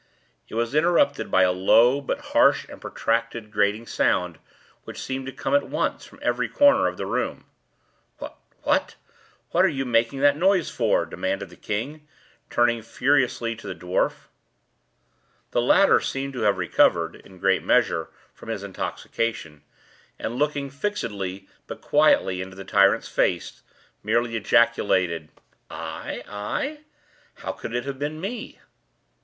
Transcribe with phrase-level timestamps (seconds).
[0.49, 4.39] It was interrupted by a low, but harsh and protracted grating sound
[4.83, 7.45] which seemed to come at once from every corner of the room.
[8.17, 12.07] "What—what—what are you making that noise for?" demanded the king,
[12.49, 14.27] turning furiously to the dwarf.
[15.51, 19.61] The latter seemed to have recovered, in great measure, from his intoxication,
[20.17, 23.61] and looking fixedly but quietly into the tyrant's face,
[24.01, 25.29] merely ejaculated:
[25.69, 26.79] "I—I?
[27.35, 28.59] How could it have been me?"